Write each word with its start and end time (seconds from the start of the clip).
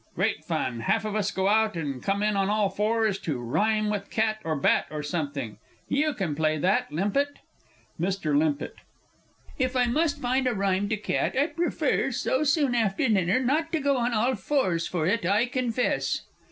Great 0.15 0.43
fun 0.43 0.79
half 0.79 1.05
of 1.05 1.15
us 1.15 1.29
go 1.29 1.47
out, 1.47 1.77
and 1.77 2.01
come 2.01 2.23
in 2.23 2.35
on 2.35 2.49
all 2.49 2.69
fours, 2.71 3.19
to 3.19 3.37
rhyme 3.37 3.91
to 3.91 3.99
"cat," 3.99 4.39
or 4.43 4.55
"bat," 4.55 4.87
or 4.89 5.03
something 5.03 5.59
you 5.87 6.11
can 6.15 6.33
play 6.33 6.57
that, 6.57 6.89
Limpett? 6.89 7.37
MR. 7.99 8.35
LIMPETT. 8.35 8.77
If 9.59 9.75
I 9.75 9.85
must 9.85 10.19
find 10.19 10.47
a 10.47 10.55
rhyme 10.55 10.89
to 10.89 10.97
cat, 10.97 11.35
I 11.39 11.45
prefer, 11.45 12.09
so 12.09 12.43
soon 12.43 12.73
after 12.73 13.07
dinner, 13.07 13.39
not 13.41 13.71
to 13.73 13.79
go 13.79 13.95
on 13.97 14.11
all 14.15 14.33
fours 14.33 14.87
for 14.87 15.05
it, 15.05 15.23
I 15.23 15.45
confess. 15.45 16.23